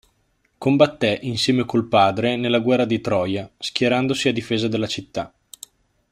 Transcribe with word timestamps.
Combatté 0.57 1.19
insieme 1.21 1.63
col 1.63 1.85
padre 1.85 2.35
nella 2.35 2.57
guerra 2.57 2.85
di 2.85 2.99
Troia, 3.01 3.47
schierandosi 3.59 4.29
a 4.29 4.33
difesa 4.33 4.67
della 4.67 4.87
città. 4.87 5.31